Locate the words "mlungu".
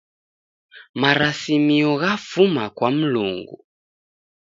2.97-3.57